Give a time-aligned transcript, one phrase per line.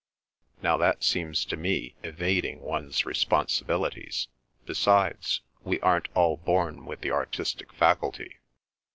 [0.63, 4.29] Now that seems to me evading one's responsibilities.
[4.65, 8.39] Besides, we aren't all born with the artistic faculty."